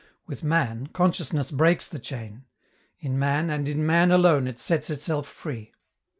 With 0.25 0.41
man, 0.43 0.87
consciousness 0.87 1.51
breaks 1.51 1.87
the 1.87 1.99
chain. 1.99 2.45
In 3.01 3.19
man, 3.19 3.51
and 3.51 3.69
in 3.69 3.85
man 3.85 4.09
alone, 4.09 4.47
it 4.47 4.57
sets 4.57 4.89
itself 4.89 5.27
free. 5.27 5.75